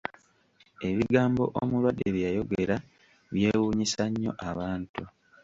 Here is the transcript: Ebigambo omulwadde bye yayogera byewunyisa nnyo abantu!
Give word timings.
Ebigambo 0.89 1.43
omulwadde 1.61 2.07
bye 2.13 2.25
yayogera 2.27 2.75
byewunyisa 3.33 4.03
nnyo 4.09 4.31
abantu! 4.49 5.03